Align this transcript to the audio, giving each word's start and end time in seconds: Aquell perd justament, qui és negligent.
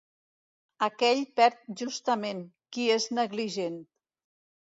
Aquell 0.85 1.19
perd 1.41 1.59
justament, 1.83 2.41
qui 2.77 2.87
és 2.95 3.07
negligent. 3.19 3.77